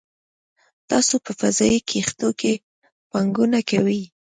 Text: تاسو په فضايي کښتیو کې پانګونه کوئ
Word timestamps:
تاسو 0.89 1.15
په 1.25 1.31
فضايي 1.39 1.79
کښتیو 1.89 2.29
کې 2.39 2.53
پانګونه 3.09 3.59
کوئ 3.69 4.01